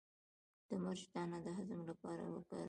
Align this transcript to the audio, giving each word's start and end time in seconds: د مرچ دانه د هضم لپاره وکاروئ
د 0.67 0.71
مرچ 0.83 1.01
دانه 1.13 1.37
د 1.45 1.47
هضم 1.57 1.79
لپاره 1.89 2.23
وکاروئ 2.35 2.59